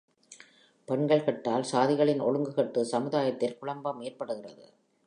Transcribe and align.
பெண்கள் 0.87 1.23
கெட்டால், 1.23 1.63
சாதிகளின் 1.63 2.19
ஒழுங்கு 2.19 2.53
கெட்டு, 2.53 2.85
சமுதாயத்தில் 2.85 3.57
குழப்பம் 3.57 4.01
ஏற்படுகிறது. 4.01 4.67